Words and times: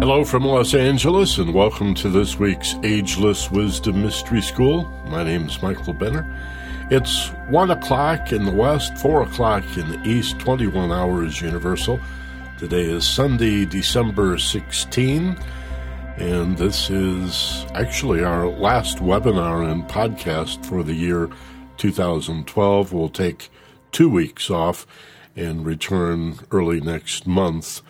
Hello 0.00 0.24
from 0.24 0.46
Los 0.46 0.72
Angeles, 0.72 1.36
and 1.36 1.52
welcome 1.52 1.92
to 1.96 2.08
this 2.08 2.38
week's 2.38 2.74
Ageless 2.82 3.50
Wisdom 3.50 4.00
Mystery 4.00 4.40
School. 4.40 4.84
My 5.08 5.22
name 5.22 5.46
is 5.46 5.60
Michael 5.60 5.92
Benner. 5.92 6.24
It's 6.90 7.28
1 7.50 7.70
o'clock 7.70 8.32
in 8.32 8.46
the 8.46 8.50
West, 8.50 8.96
4 8.96 9.24
o'clock 9.24 9.62
in 9.76 9.90
the 9.90 10.02
East, 10.08 10.38
21 10.38 10.90
hours 10.90 11.42
Universal. 11.42 12.00
Today 12.56 12.84
is 12.84 13.06
Sunday, 13.06 13.66
December 13.66 14.38
16, 14.38 15.36
and 16.16 16.56
this 16.56 16.88
is 16.88 17.66
actually 17.74 18.24
our 18.24 18.48
last 18.48 19.00
webinar 19.00 19.70
and 19.70 19.84
podcast 19.84 20.64
for 20.64 20.82
the 20.82 20.94
year 20.94 21.28
2012. 21.76 22.94
We'll 22.94 23.10
take 23.10 23.50
two 23.92 24.08
weeks 24.08 24.48
off 24.48 24.86
and 25.36 25.66
return 25.66 26.38
early 26.50 26.80
next 26.80 27.26
month 27.26 27.82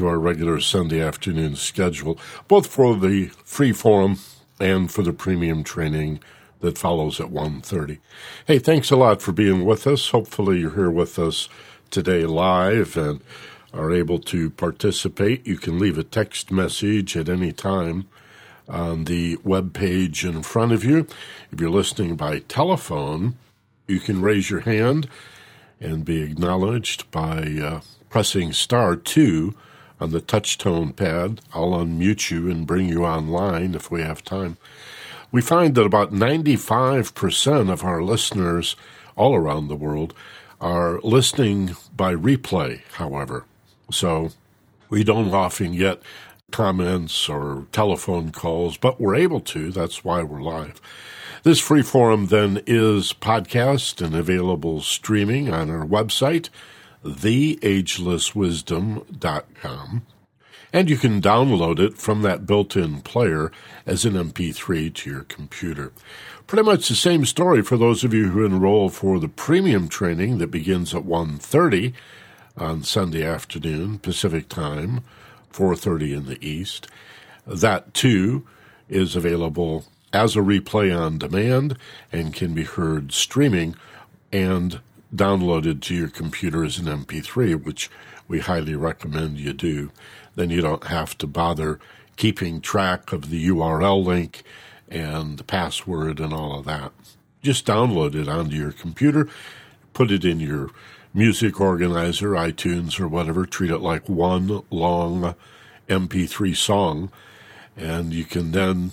to 0.00 0.08
our 0.08 0.18
regular 0.18 0.58
Sunday 0.60 0.98
afternoon 0.98 1.54
schedule, 1.54 2.18
both 2.48 2.66
for 2.66 2.96
the 2.96 3.26
free 3.44 3.70
forum 3.70 4.18
and 4.58 4.90
for 4.90 5.02
the 5.02 5.12
premium 5.12 5.62
training 5.62 6.18
that 6.60 6.78
follows 6.78 7.20
at 7.20 7.26
1.30. 7.26 7.98
Hey, 8.46 8.58
thanks 8.58 8.90
a 8.90 8.96
lot 8.96 9.20
for 9.20 9.32
being 9.32 9.66
with 9.66 9.86
us. 9.86 10.08
Hopefully 10.08 10.60
you're 10.60 10.74
here 10.74 10.90
with 10.90 11.18
us 11.18 11.50
today 11.90 12.24
live 12.24 12.96
and 12.96 13.20
are 13.74 13.92
able 13.92 14.18
to 14.20 14.48
participate. 14.48 15.46
You 15.46 15.58
can 15.58 15.78
leave 15.78 15.98
a 15.98 16.02
text 16.02 16.50
message 16.50 17.14
at 17.14 17.28
any 17.28 17.52
time 17.52 18.08
on 18.70 19.04
the 19.04 19.36
web 19.44 19.74
page 19.74 20.24
in 20.24 20.42
front 20.42 20.72
of 20.72 20.82
you. 20.82 21.06
If 21.52 21.60
you're 21.60 21.68
listening 21.68 22.16
by 22.16 22.38
telephone, 22.38 23.36
you 23.86 24.00
can 24.00 24.22
raise 24.22 24.48
your 24.48 24.60
hand 24.60 25.10
and 25.78 26.06
be 26.06 26.22
acknowledged 26.22 27.10
by 27.10 27.42
uh, 27.62 27.80
pressing 28.08 28.54
star 28.54 28.96
2 28.96 29.54
on 30.00 30.10
the 30.10 30.20
touchtone 30.20 30.94
pad. 30.94 31.40
I'll 31.52 31.72
unmute 31.72 32.30
you 32.30 32.50
and 32.50 32.66
bring 32.66 32.88
you 32.88 33.04
online 33.04 33.74
if 33.74 33.90
we 33.90 34.02
have 34.02 34.24
time. 34.24 34.56
We 35.30 35.42
find 35.42 35.74
that 35.74 35.84
about 35.84 36.12
95% 36.12 37.70
of 37.70 37.84
our 37.84 38.02
listeners 38.02 38.74
all 39.16 39.34
around 39.34 39.68
the 39.68 39.76
world 39.76 40.14
are 40.60 41.00
listening 41.02 41.76
by 41.96 42.14
replay, 42.14 42.82
however. 42.94 43.44
So 43.92 44.30
we 44.88 45.04
don't 45.04 45.32
often 45.32 45.76
get 45.76 46.02
comments 46.50 47.28
or 47.28 47.66
telephone 47.72 48.32
calls, 48.32 48.76
but 48.76 49.00
we're 49.00 49.14
able 49.14 49.40
to. 49.40 49.70
That's 49.70 50.04
why 50.04 50.22
we're 50.22 50.42
live. 50.42 50.80
This 51.42 51.60
free 51.60 51.82
forum 51.82 52.26
then 52.26 52.62
is 52.66 53.12
podcast 53.14 54.04
and 54.04 54.14
available 54.14 54.80
streaming 54.82 55.52
on 55.52 55.70
our 55.70 55.86
website, 55.86 56.50
theagelesswisdom.com. 57.04 60.02
And 60.72 60.88
you 60.88 60.96
can 60.96 61.20
download 61.20 61.80
it 61.80 61.98
from 61.98 62.22
that 62.22 62.46
built-in 62.46 63.00
player 63.00 63.50
as 63.86 64.04
an 64.04 64.14
MP3 64.14 64.94
to 64.94 65.10
your 65.10 65.24
computer. 65.24 65.90
Pretty 66.46 66.62
much 66.62 66.88
the 66.88 66.94
same 66.94 67.26
story 67.26 67.60
for 67.62 67.76
those 67.76 68.04
of 68.04 68.14
you 68.14 68.30
who 68.30 68.44
enroll 68.44 68.88
for 68.88 69.18
the 69.18 69.26
premium 69.28 69.88
training 69.88 70.38
that 70.38 70.52
begins 70.52 70.94
at 70.94 71.02
1.30 71.02 71.92
on 72.56 72.84
Sunday 72.84 73.24
afternoon, 73.24 73.98
Pacific 73.98 74.48
time, 74.48 75.00
4.30 75.52 76.16
in 76.16 76.26
the 76.26 76.46
East. 76.46 76.86
That, 77.46 77.94
too, 77.94 78.46
is 78.88 79.16
available 79.16 79.86
as 80.12 80.36
a 80.36 80.40
replay 80.40 80.96
on 80.96 81.18
demand 81.18 81.76
and 82.12 82.34
can 82.34 82.54
be 82.54 82.64
heard 82.64 83.12
streaming 83.12 83.74
and 84.32 84.80
downloaded 85.14 85.80
to 85.82 85.94
your 85.94 86.08
computer 86.08 86.64
as 86.64 86.78
an 86.78 86.86
MP3, 86.86 87.62
which 87.62 87.90
we 88.28 88.40
highly 88.40 88.74
recommend 88.74 89.38
you 89.38 89.52
do. 89.52 89.90
Then 90.36 90.50
you 90.50 90.60
don't 90.60 90.84
have 90.84 91.18
to 91.18 91.26
bother 91.26 91.80
keeping 92.16 92.60
track 92.60 93.12
of 93.12 93.30
the 93.30 93.48
URL 93.48 94.04
link 94.04 94.42
and 94.88 95.38
the 95.38 95.44
password 95.44 96.20
and 96.20 96.32
all 96.32 96.58
of 96.58 96.64
that. 96.66 96.92
Just 97.42 97.66
download 97.66 98.14
it 98.14 98.28
onto 98.28 98.56
your 98.56 98.72
computer, 98.72 99.28
put 99.94 100.10
it 100.10 100.24
in 100.24 100.40
your 100.40 100.70
music 101.12 101.60
organizer, 101.60 102.30
iTunes, 102.30 103.00
or 103.00 103.08
whatever. 103.08 103.46
Treat 103.46 103.70
it 103.70 103.78
like 103.78 104.08
one 104.08 104.62
long 104.70 105.34
MP3 105.88 106.56
song, 106.56 107.10
and 107.76 108.12
you 108.12 108.24
can 108.24 108.52
then 108.52 108.92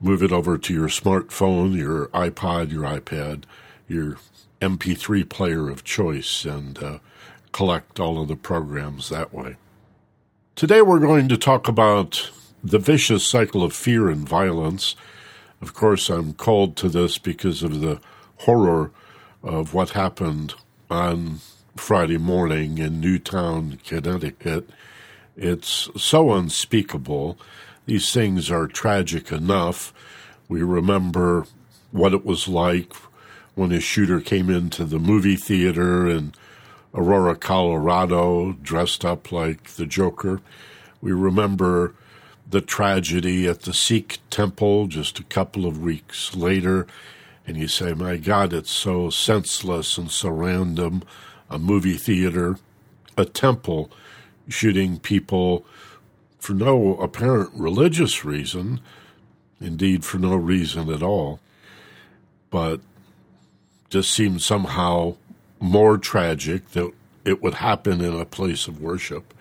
move 0.00 0.22
it 0.22 0.32
over 0.32 0.56
to 0.56 0.72
your 0.72 0.88
smartphone, 0.88 1.76
your 1.76 2.06
iPod, 2.08 2.70
your 2.70 2.84
iPad, 2.84 3.42
your 3.88 4.16
MP3 4.60 5.28
player 5.28 5.68
of 5.68 5.84
choice 5.84 6.44
and 6.44 6.82
uh, 6.82 6.98
collect 7.52 8.00
all 8.00 8.20
of 8.20 8.28
the 8.28 8.36
programs 8.36 9.08
that 9.08 9.32
way. 9.32 9.56
Today 10.56 10.82
we're 10.82 10.98
going 10.98 11.28
to 11.28 11.36
talk 11.36 11.68
about 11.68 12.30
the 12.62 12.78
vicious 12.78 13.24
cycle 13.24 13.62
of 13.62 13.72
fear 13.72 14.08
and 14.08 14.28
violence. 14.28 14.96
Of 15.60 15.74
course, 15.74 16.10
I'm 16.10 16.34
called 16.34 16.76
to 16.76 16.88
this 16.88 17.18
because 17.18 17.62
of 17.62 17.80
the 17.80 18.00
horror 18.38 18.90
of 19.42 19.74
what 19.74 19.90
happened 19.90 20.54
on 20.90 21.40
Friday 21.76 22.18
morning 22.18 22.78
in 22.78 23.00
Newtown, 23.00 23.78
Connecticut. 23.84 24.68
It's 25.36 25.88
so 25.96 26.32
unspeakable. 26.32 27.38
These 27.86 28.12
things 28.12 28.50
are 28.50 28.66
tragic 28.66 29.30
enough. 29.30 29.94
We 30.48 30.62
remember 30.62 31.46
what 31.92 32.12
it 32.12 32.24
was 32.24 32.48
like 32.48 32.92
when 33.58 33.72
a 33.72 33.80
shooter 33.80 34.20
came 34.20 34.48
into 34.48 34.84
the 34.84 35.00
movie 35.00 35.34
theater 35.34 36.06
in 36.06 36.32
Aurora, 36.94 37.34
Colorado, 37.34 38.52
dressed 38.52 39.04
up 39.04 39.32
like 39.32 39.64
the 39.70 39.84
Joker. 39.84 40.40
We 41.00 41.10
remember 41.10 41.92
the 42.48 42.60
tragedy 42.60 43.48
at 43.48 43.62
the 43.62 43.74
Sikh 43.74 44.20
temple 44.30 44.86
just 44.86 45.18
a 45.18 45.24
couple 45.24 45.66
of 45.66 45.82
weeks 45.82 46.36
later, 46.36 46.86
and 47.48 47.56
you 47.56 47.66
say, 47.66 47.94
My 47.94 48.16
God, 48.16 48.52
it's 48.52 48.70
so 48.70 49.10
senseless 49.10 49.98
and 49.98 50.08
so 50.08 50.28
random. 50.28 51.02
A 51.50 51.58
movie 51.58 51.96
theater, 51.96 52.58
a 53.16 53.24
temple, 53.24 53.90
shooting 54.48 55.00
people 55.00 55.66
for 56.38 56.52
no 56.52 56.94
apparent 56.98 57.50
religious 57.54 58.24
reason, 58.24 58.80
indeed, 59.60 60.04
for 60.04 60.18
no 60.18 60.36
reason 60.36 60.90
at 60.90 61.02
all. 61.02 61.40
But 62.50 62.80
just 63.88 64.12
seemed 64.12 64.42
somehow 64.42 65.16
more 65.60 65.98
tragic 65.98 66.70
that 66.70 66.92
it 67.24 67.42
would 67.42 67.54
happen 67.54 68.00
in 68.00 68.14
a 68.14 68.24
place 68.24 68.68
of 68.68 68.80
worship. 68.80 69.34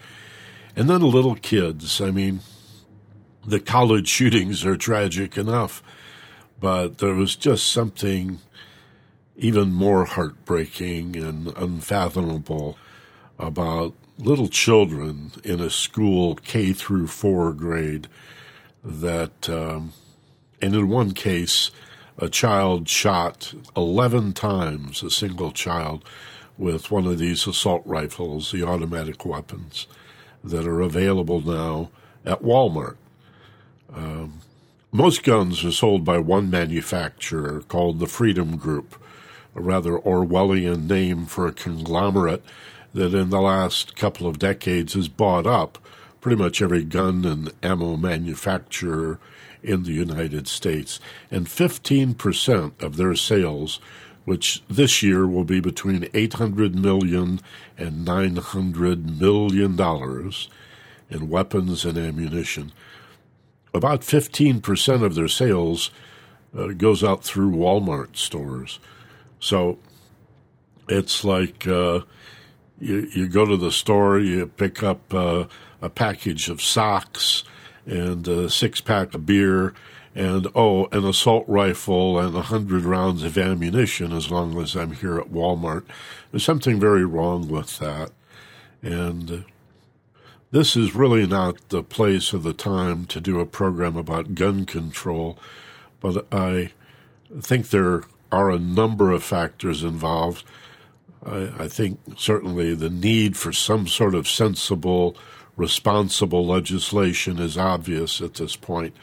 And 0.76 0.90
then 0.90 1.02
little 1.02 1.36
kids. 1.36 2.02
I 2.02 2.12
mean, 2.12 2.42
the 3.46 3.60
college 3.60 4.08
shootings 4.18 4.66
are 4.66 4.78
tragic 4.78 5.38
enough, 5.38 5.82
but 6.60 7.00
there 7.00 7.14
was 7.14 7.36
just 7.36 7.72
something 7.72 8.40
even 9.36 9.72
more 9.72 10.06
heartbreaking 10.06 11.16
and 11.16 11.56
unfathomable 11.56 12.78
about 13.38 13.94
little 14.18 14.48
children 14.48 15.32
in 15.44 15.60
a 15.60 15.70
school 15.70 16.36
K 16.36 16.74
through 16.74 17.08
four 17.08 17.54
grade 17.54 18.08
that, 18.84 19.48
um, 19.48 19.94
and 20.62 20.74
in 20.74 20.90
one 20.90 21.12
case, 21.12 21.70
a 22.18 22.30
child 22.30 22.90
shot 22.90 23.54
11 23.76 24.34
times, 24.34 25.04
a 25.04 25.12
single 25.12 25.52
child, 25.52 26.04
with 26.58 26.90
one 26.90 27.06
of 27.06 27.20
these 27.20 27.46
assault 27.46 27.84
rifles, 27.86 28.52
the 28.52 28.64
automatic 28.64 29.26
weapons 29.26 29.88
that 30.44 30.66
are 30.66 30.82
available 30.82 31.42
now 31.42 31.90
at 32.26 32.42
Walmart. 32.42 32.96
Um, 33.94 34.42
most 34.92 35.24
guns 35.24 35.64
are 35.64 35.72
sold 35.72 36.04
by 36.04 36.18
one 36.18 36.50
manufacturer 36.50 37.62
called 37.68 38.00
the 38.00 38.08
Freedom 38.08 38.58
Group, 38.58 38.96
a 39.56 39.62
rather 39.62 39.98
Orwellian 40.00 40.90
name 40.90 41.26
for 41.26 41.48
a 41.48 41.54
conglomerate 41.54 42.44
that 42.94 43.14
in 43.14 43.30
the 43.30 43.42
last 43.42 43.96
couple 43.96 44.28
of 44.28 44.40
decades 44.40 44.94
has 44.94 45.08
bought 45.08 45.46
up 45.46 45.78
pretty 46.22 46.42
much 46.42 46.62
every 46.62 46.84
gun 46.84 47.26
and 47.26 47.52
ammo 47.64 47.96
manufacturer 47.98 49.20
in 49.64 49.84
the 49.84 49.92
United 49.92 50.48
States, 50.48 51.00
and 51.32 51.48
15% 51.48 52.82
of 52.82 52.98
their 52.98 53.16
sales, 53.16 53.80
which 54.26 54.64
this 54.70 55.02
year 55.02 55.28
will 55.28 55.44
be 55.44 55.60
between 55.60 56.04
$800 56.04 56.74
million 56.74 57.40
and 57.78 58.06
$900 58.08 59.20
million 59.20 60.34
in 61.10 61.30
weapons 61.30 61.86
and 61.86 61.98
ammunition. 61.98 62.72
About 63.74 64.02
15% 64.02 65.04
of 65.04 65.16
their 65.16 65.28
sales 65.28 65.92
uh, 66.58 66.68
goes 66.68 67.04
out 67.04 67.24
through 67.24 67.52
Walmart 67.52 68.16
stores. 68.16 68.80
So 69.40 69.78
it's 70.90 71.24
like 71.24 71.68
uh, 71.68 72.02
you, 72.80 73.08
you 73.14 73.28
go 73.28 73.46
to 73.46 73.58
the 73.58 73.72
store, 73.72 74.20
you 74.20 74.48
pick 74.48 74.84
up 74.84 75.14
uh, 75.14 75.46
a 75.82 75.90
package 75.90 76.50
of 76.50 76.62
socks 76.62 77.44
and 77.86 78.28
a 78.28 78.50
six 78.50 78.82
pack 78.82 79.14
of 79.14 79.26
beer 79.26 79.74
and 80.18 80.48
oh, 80.56 80.88
an 80.92 81.06
assault 81.06 81.46
rifle 81.48 82.20
and 82.20 82.36
a 82.36 82.42
hundred 82.42 82.84
rounds 82.84 83.24
of 83.24 83.38
ammunition 83.38 84.12
as 84.12 84.32
long 84.32 84.60
as 84.60 84.76
I'm 84.76 84.94
here 84.94 85.20
at 85.20 85.32
Walmart. 85.32 85.86
There's 86.32 86.44
something 86.44 86.80
very 86.80 87.06
wrong 87.06 87.48
with 87.48 87.78
that. 87.78 88.10
And 88.82 89.32
uh, 89.32 89.38
this 90.50 90.76
is 90.76 90.96
really 90.96 91.28
not 91.28 91.70
the 91.70 91.84
place 91.84 92.34
or 92.34 92.40
the 92.40 92.54
time 92.54 93.06
to 93.08 93.22
do 93.22 93.40
a 93.40 93.46
program 93.46 93.96
about 93.96 94.34
gun 94.34 94.66
control, 94.66 95.38
but 96.00 96.26
I 96.32 96.72
think 97.40 97.70
there 97.70 98.04
are 98.32 98.50
a 98.50 98.60
number 98.60 99.12
of 99.12 99.24
factors 99.24 99.84
involved. 99.84 100.44
I, 101.24 101.52
I 101.60 101.68
think 101.68 102.00
certainly 102.18 102.74
the 102.74 102.90
need 102.90 103.38
for 103.38 103.52
some 103.52 103.88
sort 103.88 104.16
of 104.16 104.28
sensible, 104.28 105.16
responsible 105.58 106.46
legislation 106.46 107.40
is 107.40 107.58
obvious 107.58 108.22
at 108.22 108.36
this 108.36 108.56
point. 108.56 108.96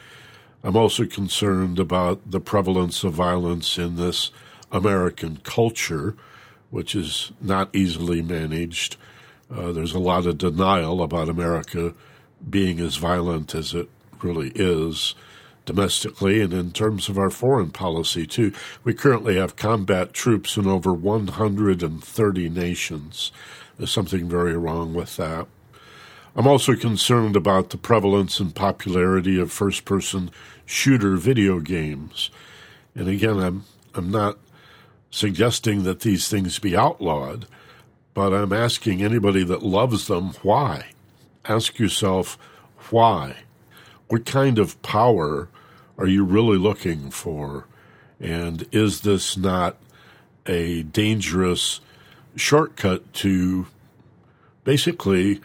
I'm 0.63 0.77
also 0.77 1.05
concerned 1.05 1.79
about 1.79 2.31
the 2.31 2.41
prevalence 2.41 3.05
of 3.05 3.13
violence 3.13 3.77
in 3.77 3.97
this 3.97 4.31
American 4.73 5.41
culture, 5.43 6.17
which 6.71 6.95
is 6.95 7.33
not 7.41 7.75
easily 7.75 8.23
managed. 8.23 8.97
Uh, 9.55 9.73
there's 9.73 9.93
a 9.93 9.99
lot 9.99 10.27
of 10.27 10.39
denial 10.39 11.03
about 11.03 11.29
America 11.29 11.93
being 12.49 12.81
as 12.81 12.97
violent 12.97 13.55
as 13.55 13.75
it 13.75 13.91
really 14.23 14.53
is 14.55 15.15
domestically 15.67 16.41
and 16.41 16.53
in 16.53 16.71
terms 16.71 17.09
of 17.09 17.19
our 17.19 17.31
foreign 17.31 17.71
policy, 17.71 18.27
too. 18.27 18.53
We 18.85 18.95
currently 18.95 19.37
have 19.37 19.57
combat 19.57 20.13
troops 20.13 20.57
in 20.57 20.67
over 20.67 20.93
130 20.93 22.49
nations. 22.49 23.33
There's 23.77 23.91
something 23.91 24.29
very 24.29 24.57
wrong 24.57 24.95
with 24.95 25.17
that. 25.17 25.47
I'm 26.37 26.47
also 26.49 26.75
concerned 26.75 27.37
about 27.37 27.71
the 27.71 27.77
prevalence 27.77 28.41
and 28.41 28.55
popularity 28.55 29.39
of 29.39 29.53
first 29.53 29.85
person 29.85 30.31
shooter 30.67 31.17
video 31.17 31.61
games. 31.61 32.31
And 32.95 33.09
again, 33.09 33.39
I'm, 33.39 33.65
I'm 33.95 34.11
not 34.11 34.39
suggesting 35.11 35.85
that 35.85 36.01
these 36.01 36.29
things 36.29 36.59
be 36.59 36.77
outlawed, 36.77 37.47
but 38.15 38.35
I'm 38.35 38.53
asking 38.53 39.01
anybody 39.01 39.45
that 39.45 39.63
loves 39.63 40.09
them 40.09 40.31
why. 40.43 40.87
Ask 41.45 41.79
yourself 41.79 42.37
why. 42.91 43.37
What 44.09 44.27
kind 44.27 44.59
of 44.59 44.81
power 44.83 45.49
are 45.97 46.07
you 46.07 46.25
really 46.25 46.59
looking 46.59 47.11
for? 47.11 47.67
And 48.19 48.67
is 48.73 49.03
this 49.03 49.37
not 49.37 49.77
a 50.47 50.83
dangerous 50.83 51.81
shortcut 52.35 53.13
to 53.15 53.67
basically 54.65 55.41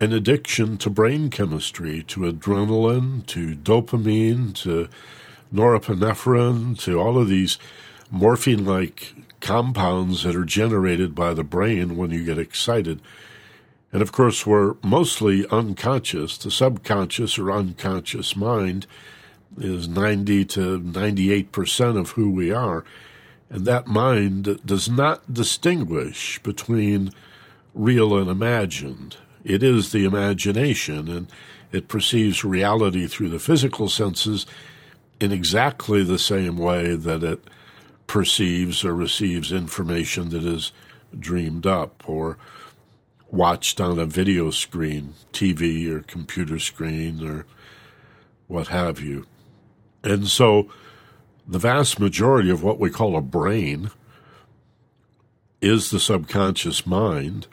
an 0.00 0.14
addiction 0.14 0.78
to 0.78 0.88
brain 0.88 1.28
chemistry, 1.28 2.02
to 2.04 2.20
adrenaline, 2.20 3.26
to 3.26 3.54
dopamine, 3.54 4.54
to 4.54 4.88
norepinephrine, 5.52 6.78
to 6.78 6.98
all 6.98 7.18
of 7.18 7.28
these 7.28 7.58
morphine 8.10 8.64
like 8.64 9.14
compounds 9.40 10.22
that 10.22 10.34
are 10.34 10.44
generated 10.44 11.14
by 11.14 11.34
the 11.34 11.44
brain 11.44 11.96
when 11.96 12.10
you 12.10 12.24
get 12.24 12.38
excited. 12.38 13.00
And 13.92 14.00
of 14.00 14.12
course, 14.12 14.46
we're 14.46 14.76
mostly 14.82 15.46
unconscious. 15.48 16.38
The 16.38 16.50
subconscious 16.50 17.38
or 17.38 17.52
unconscious 17.52 18.34
mind 18.34 18.86
is 19.58 19.88
90 19.88 20.44
to 20.46 20.80
98% 20.80 21.98
of 21.98 22.10
who 22.10 22.30
we 22.30 22.52
are. 22.52 22.84
And 23.50 23.66
that 23.66 23.86
mind 23.86 24.60
does 24.64 24.88
not 24.88 25.34
distinguish 25.34 26.40
between 26.42 27.10
real 27.74 28.16
and 28.16 28.30
imagined. 28.30 29.16
It 29.44 29.62
is 29.62 29.92
the 29.92 30.04
imagination, 30.04 31.08
and 31.08 31.26
it 31.72 31.88
perceives 31.88 32.44
reality 32.44 33.06
through 33.06 33.30
the 33.30 33.38
physical 33.38 33.88
senses 33.88 34.46
in 35.20 35.32
exactly 35.32 36.02
the 36.02 36.18
same 36.18 36.56
way 36.56 36.94
that 36.96 37.22
it 37.22 37.44
perceives 38.06 38.84
or 38.84 38.94
receives 38.94 39.52
information 39.52 40.30
that 40.30 40.44
is 40.44 40.72
dreamed 41.18 41.66
up 41.66 42.02
or 42.08 42.38
watched 43.30 43.80
on 43.80 43.98
a 43.98 44.06
video 44.06 44.50
screen, 44.50 45.14
TV 45.32 45.88
or 45.88 46.00
computer 46.00 46.58
screen 46.58 47.24
or 47.24 47.46
what 48.48 48.68
have 48.68 49.00
you. 49.00 49.26
And 50.02 50.26
so 50.26 50.68
the 51.46 51.58
vast 51.58 52.00
majority 52.00 52.50
of 52.50 52.62
what 52.62 52.80
we 52.80 52.90
call 52.90 53.16
a 53.16 53.20
brain 53.20 53.90
is 55.60 55.90
the 55.90 56.00
subconscious 56.00 56.86
mind 56.86 57.46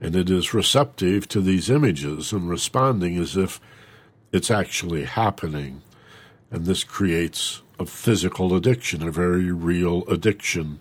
and 0.00 0.14
it 0.14 0.28
is 0.28 0.54
receptive 0.54 1.26
to 1.28 1.40
these 1.40 1.70
images 1.70 2.32
and 2.32 2.48
responding 2.48 3.16
as 3.18 3.36
if 3.36 3.60
it's 4.32 4.50
actually 4.50 5.04
happening. 5.04 5.82
And 6.50 6.66
this 6.66 6.84
creates 6.84 7.62
a 7.78 7.86
physical 7.86 8.54
addiction, 8.54 9.02
a 9.02 9.10
very 9.10 9.50
real 9.50 10.04
addiction 10.08 10.80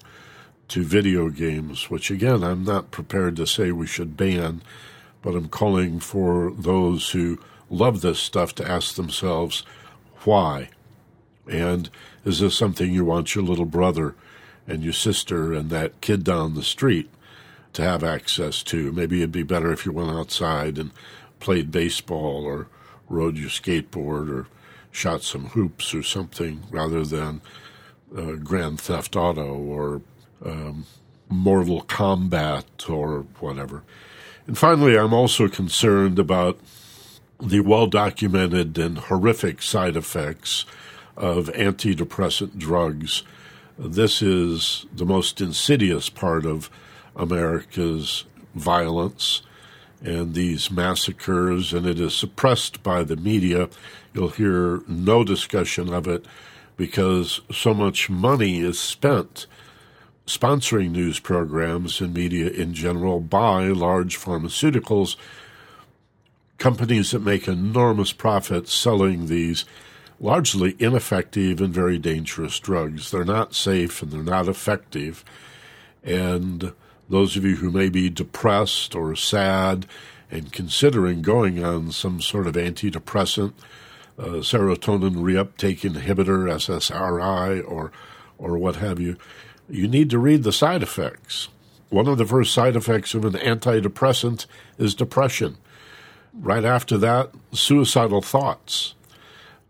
to 0.67 0.83
video 0.83 1.29
games, 1.29 1.89
which 1.89 2.09
again, 2.09 2.43
I'm 2.43 2.63
not 2.63 2.91
prepared 2.91 3.35
to 3.37 3.47
say 3.47 3.71
we 3.71 3.87
should 3.87 4.17
ban, 4.17 4.61
but 5.21 5.35
I'm 5.35 5.49
calling 5.49 5.99
for 5.99 6.51
those 6.51 7.11
who 7.11 7.39
love 7.69 8.01
this 8.01 8.19
stuff 8.19 8.53
to 8.55 8.69
ask 8.69 8.95
themselves, 8.95 9.63
why? 10.23 10.69
And 11.49 11.89
is 12.23 12.39
this 12.39 12.57
something 12.57 12.91
you 12.91 13.05
want 13.05 13.35
your 13.35 13.43
little 13.43 13.65
brother 13.65 14.15
and 14.67 14.83
your 14.83 14.93
sister 14.93 15.53
and 15.53 15.69
that 15.69 16.01
kid 16.01 16.23
down 16.23 16.55
the 16.55 16.63
street 16.63 17.09
to 17.75 17.83
have 17.83 18.03
access 18.03 18.63
to. 18.63 18.91
Maybe 18.91 19.19
it'd 19.19 19.31
be 19.31 19.43
better 19.43 19.71
if 19.71 19.85
you 19.85 19.91
went 19.91 20.11
outside 20.11 20.77
and 20.77 20.91
played 21.39 21.71
baseball 21.71 22.43
or 22.45 22.67
rode 23.07 23.37
your 23.37 23.49
skateboard 23.49 24.29
or 24.29 24.47
shot 24.91 25.21
some 25.23 25.47
hoops 25.47 25.93
or 25.93 26.01
something 26.01 26.63
rather 26.71 27.03
than 27.03 27.41
uh, 28.15 28.33
Grand 28.33 28.79
Theft 28.79 29.15
Auto 29.15 29.53
or 29.53 30.01
um, 30.43 30.85
Mortal 31.29 31.83
Kombat 31.83 32.89
or 32.89 33.25
whatever. 33.39 33.83
And 34.47 34.57
finally, 34.57 34.97
I'm 34.97 35.13
also 35.13 35.47
concerned 35.47 36.17
about 36.17 36.59
the 37.41 37.59
well 37.59 37.87
documented 37.87 38.77
and 38.77 38.97
horrific 38.97 39.61
side 39.61 39.97
effects 39.97 40.65
of 41.17 41.47
antidepressant 41.47 42.57
drugs. 42.57 43.23
This 43.77 44.21
is 44.21 44.85
the 44.93 45.05
most 45.05 45.41
insidious 45.41 46.09
part 46.09 46.45
of 46.45 46.69
America's 47.15 48.25
violence 48.53 49.41
and 50.01 50.33
these 50.33 50.69
massacres, 50.69 51.73
and 51.73 51.85
it 51.85 51.99
is 51.99 52.15
suppressed 52.15 52.83
by 52.83 53.03
the 53.03 53.15
media. 53.15 53.69
You'll 54.13 54.29
hear 54.29 54.81
no 54.87 55.23
discussion 55.23 55.93
of 55.93 56.07
it 56.07 56.25
because 56.77 57.41
so 57.51 57.73
much 57.73 58.09
money 58.09 58.59
is 58.59 58.79
spent 58.79 59.47
sponsoring 60.27 60.91
news 60.91 61.19
programs 61.19 62.01
and 62.01 62.13
media 62.13 62.49
in 62.49 62.73
general 62.73 63.19
by 63.19 63.67
large 63.67 64.17
pharmaceuticals, 64.17 65.15
companies 66.57 67.11
that 67.11 67.19
make 67.19 67.47
enormous 67.47 68.11
profits 68.11 68.73
selling 68.73 69.27
these 69.27 69.65
largely 70.19 70.75
ineffective 70.79 71.61
and 71.61 71.73
very 71.73 71.97
dangerous 71.97 72.59
drugs. 72.59 73.11
They're 73.11 73.25
not 73.25 73.53
safe 73.53 74.01
and 74.01 74.11
they're 74.11 74.23
not 74.23 74.47
effective. 74.47 75.23
And 76.03 76.73
those 77.09 77.37
of 77.37 77.45
you 77.45 77.57
who 77.57 77.71
may 77.71 77.89
be 77.89 78.09
depressed 78.09 78.95
or 78.95 79.15
sad 79.15 79.85
and 80.31 80.51
considering 80.51 81.21
going 81.21 81.63
on 81.63 81.91
some 81.91 82.21
sort 82.21 82.47
of 82.47 82.55
antidepressant, 82.55 83.53
uh, 84.17 84.41
serotonin 84.41 85.15
reuptake 85.15 85.81
inhibitor, 85.81 86.49
SSRI, 86.49 87.63
or 87.67 87.91
or 88.37 88.57
what 88.57 88.77
have 88.77 88.99
you, 88.99 89.17
you 89.69 89.87
need 89.87 90.09
to 90.09 90.19
read 90.19 90.43
the 90.43 90.51
side 90.51 90.83
effects. 90.83 91.47
One 91.89 92.07
of 92.07 92.17
the 92.17 92.25
first 92.25 92.53
side 92.53 92.75
effects 92.75 93.13
of 93.13 93.25
an 93.25 93.33
antidepressant 93.33 94.45
is 94.77 94.95
depression. 94.95 95.57
Right 96.33 96.65
after 96.65 96.97
that, 96.97 97.31
suicidal 97.53 98.21
thoughts. 98.21 98.95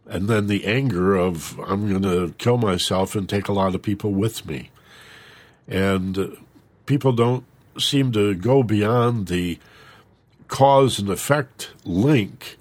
And 0.07 0.27
then 0.27 0.47
the 0.47 0.65
anger 0.65 1.15
of, 1.15 1.59
I'm 1.59 1.89
going 1.89 2.01
to 2.03 2.33
kill 2.37 2.57
myself 2.57 3.15
and 3.15 3.27
take 3.27 3.47
a 3.47 3.53
lot 3.53 3.75
of 3.75 3.81
people 3.81 4.11
with 4.11 4.45
me. 4.45 4.71
And 5.67 6.37
people 6.85 7.11
don't 7.11 7.45
seem 7.77 8.11
to 8.13 8.33
go 8.35 8.63
beyond 8.63 9.27
the 9.27 9.59
cause 10.47 10.99
and 10.99 11.09
effect 11.09 11.71
link 11.83 12.57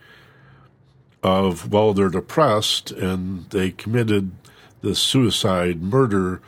of, 1.23 1.73
well, 1.73 1.95
they're 1.95 2.09
depressed 2.09 2.91
and 2.91 3.49
they 3.51 3.71
committed 3.71 4.33
this 4.83 4.99
suicide 4.99 5.83
murder, 5.83 6.43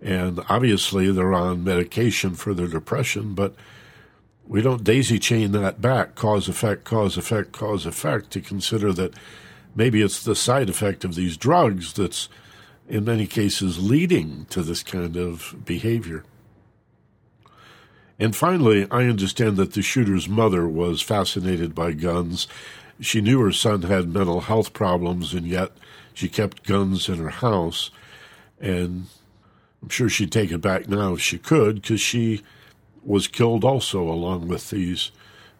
and 0.00 0.40
obviously 0.48 1.10
they're 1.10 1.34
on 1.34 1.64
medication 1.64 2.34
for 2.34 2.54
their 2.54 2.68
depression, 2.68 3.34
but 3.34 3.54
we 4.46 4.62
don't 4.62 4.84
daisy 4.84 5.18
chain 5.18 5.52
that 5.52 5.80
back 5.80 6.14
cause 6.14 6.48
effect, 6.48 6.84
cause 6.84 7.16
effect, 7.16 7.52
cause 7.52 7.86
effect 7.86 8.30
to 8.30 8.40
consider 8.40 8.92
that 8.92 9.14
maybe 9.74 10.02
it's 10.02 10.22
the 10.22 10.34
side 10.34 10.68
effect 10.68 11.04
of 11.04 11.14
these 11.14 11.36
drugs 11.36 11.92
that's 11.92 12.28
in 12.88 13.04
many 13.04 13.26
cases 13.26 13.78
leading 13.78 14.44
to 14.46 14.62
this 14.62 14.82
kind 14.82 15.16
of 15.16 15.54
behavior. 15.64 16.24
And 18.20 18.36
finally, 18.36 18.86
I 18.90 19.04
understand 19.04 19.56
that 19.56 19.72
the 19.72 19.80
shooter's 19.80 20.28
mother 20.28 20.68
was 20.68 21.00
fascinated 21.00 21.74
by 21.74 21.92
guns. 21.92 22.46
She 23.00 23.22
knew 23.22 23.40
her 23.40 23.50
son 23.50 23.82
had 23.82 24.12
mental 24.12 24.42
health 24.42 24.74
problems, 24.74 25.32
and 25.32 25.46
yet 25.46 25.72
she 26.12 26.28
kept 26.28 26.66
guns 26.66 27.08
in 27.08 27.16
her 27.16 27.30
house. 27.30 27.90
And 28.60 29.06
I'm 29.82 29.88
sure 29.88 30.10
she'd 30.10 30.30
take 30.30 30.52
it 30.52 30.58
back 30.58 30.86
now 30.86 31.14
if 31.14 31.20
she 31.22 31.38
could, 31.38 31.76
because 31.76 32.02
she 32.02 32.42
was 33.02 33.26
killed 33.26 33.64
also, 33.64 34.02
along 34.02 34.48
with 34.48 34.68
these 34.68 35.12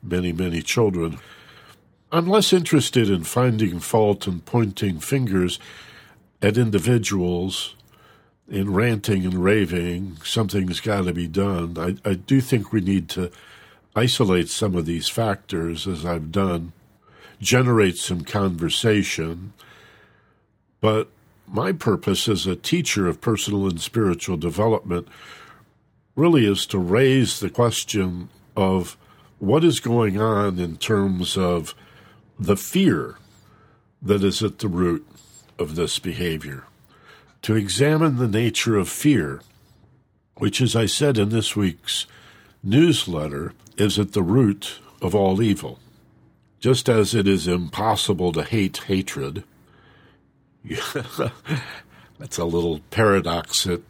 many, 0.02 0.30
many 0.30 0.60
children. 0.60 1.18
I'm 2.12 2.26
less 2.26 2.52
interested 2.52 3.08
in 3.08 3.24
finding 3.24 3.80
fault 3.80 4.26
and 4.26 4.44
pointing 4.44 5.00
fingers 5.00 5.58
at 6.42 6.58
individuals 6.58 7.74
in 8.50 8.74
ranting 8.74 9.24
and 9.24 9.42
raving, 9.42 10.18
something's 10.24 10.80
got 10.80 11.04
to 11.04 11.12
be 11.12 11.28
done. 11.28 11.76
I, 11.78 12.10
I 12.10 12.14
do 12.14 12.40
think 12.40 12.72
we 12.72 12.80
need 12.80 13.08
to 13.10 13.30
isolate 13.94 14.48
some 14.48 14.74
of 14.74 14.86
these 14.86 15.08
factors, 15.08 15.86
as 15.86 16.04
I've 16.04 16.32
done, 16.32 16.72
generate 17.40 17.96
some 17.96 18.24
conversation. 18.24 19.52
But 20.80 21.08
my 21.46 21.72
purpose 21.72 22.28
as 22.28 22.46
a 22.46 22.56
teacher 22.56 23.06
of 23.06 23.20
personal 23.20 23.68
and 23.68 23.80
spiritual 23.80 24.36
development 24.36 25.08
really 26.16 26.44
is 26.44 26.66
to 26.66 26.78
raise 26.78 27.40
the 27.40 27.50
question 27.50 28.28
of 28.56 28.96
what 29.38 29.64
is 29.64 29.80
going 29.80 30.20
on 30.20 30.58
in 30.58 30.76
terms 30.76 31.36
of 31.36 31.74
the 32.38 32.56
fear 32.56 33.16
that 34.02 34.22
is 34.22 34.42
at 34.42 34.58
the 34.58 34.68
root 34.68 35.06
of 35.58 35.76
this 35.76 35.98
behavior, 35.98 36.64
to 37.42 37.56
examine 37.56 38.16
the 38.16 38.28
nature 38.28 38.76
of 38.76 38.88
fear, 38.88 39.40
which, 40.36 40.60
as 40.60 40.76
I 40.76 40.86
said 40.86 41.18
in 41.18 41.30
this 41.30 41.56
week's 41.56 42.06
newsletter, 42.62 43.52
is 43.76 43.98
at 43.98 44.12
the 44.12 44.22
root 44.22 44.78
of 45.00 45.14
all 45.14 45.40
evil. 45.40 45.78
Just 46.58 46.88
as 46.88 47.14
it 47.14 47.26
is 47.26 47.48
impossible 47.48 48.32
to 48.32 48.44
hate 48.44 48.78
hatred, 48.86 49.44
that's 52.18 52.38
a 52.38 52.44
little 52.44 52.80
paradox 52.90 53.64
that 53.64 53.82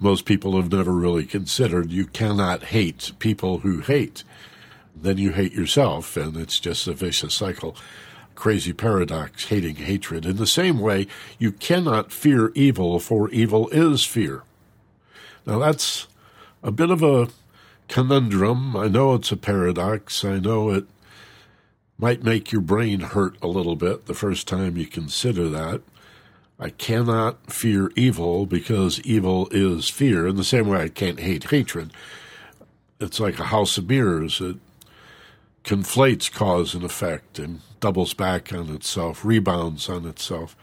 most 0.00 0.24
people 0.24 0.56
have 0.56 0.72
never 0.72 0.92
really 0.92 1.24
considered. 1.24 1.92
You 1.92 2.06
cannot 2.06 2.64
hate 2.64 3.12
people 3.20 3.58
who 3.58 3.80
hate. 3.80 4.24
Then 4.94 5.18
you 5.18 5.32
hate 5.32 5.52
yourself, 5.52 6.16
and 6.16 6.36
it's 6.36 6.58
just 6.58 6.88
a 6.88 6.94
vicious 6.94 7.34
cycle 7.34 7.76
crazy 8.36 8.72
paradox, 8.72 9.46
hating 9.46 9.76
hatred. 9.76 10.24
In 10.24 10.36
the 10.36 10.46
same 10.46 10.78
way, 10.78 11.06
you 11.38 11.50
cannot 11.50 12.12
fear 12.12 12.52
evil, 12.54 13.00
for 13.00 13.28
evil 13.30 13.68
is 13.70 14.04
fear. 14.04 14.42
Now, 15.44 15.58
that's 15.58 16.06
a 16.62 16.70
bit 16.70 16.90
of 16.90 17.02
a 17.02 17.28
conundrum. 17.88 18.76
I 18.76 18.88
know 18.88 19.14
it's 19.14 19.32
a 19.32 19.36
paradox. 19.36 20.24
I 20.24 20.38
know 20.38 20.70
it 20.70 20.86
might 21.98 22.22
make 22.22 22.52
your 22.52 22.60
brain 22.60 23.00
hurt 23.00 23.36
a 23.40 23.46
little 23.46 23.76
bit 23.76 24.06
the 24.06 24.14
first 24.14 24.46
time 24.46 24.76
you 24.76 24.86
consider 24.86 25.48
that. 25.48 25.82
I 26.58 26.70
cannot 26.70 27.52
fear 27.52 27.90
evil 27.96 28.46
because 28.46 29.00
evil 29.00 29.48
is 29.50 29.88
fear. 29.88 30.26
In 30.26 30.36
the 30.36 30.44
same 30.44 30.68
way, 30.68 30.80
I 30.82 30.88
can't 30.88 31.20
hate 31.20 31.44
hatred. 31.44 31.92
It's 32.98 33.20
like 33.20 33.38
a 33.38 33.44
house 33.44 33.76
of 33.76 33.88
mirrors. 33.88 34.40
It 34.40 34.56
conflates 35.66 36.32
cause 36.32 36.74
and 36.74 36.84
effect 36.84 37.38
and 37.38 37.60
doubles 37.80 38.14
back 38.14 38.52
on 38.52 38.70
itself, 38.70 39.24
rebounds 39.24 39.88
on 39.88 40.06
itself. 40.06 40.56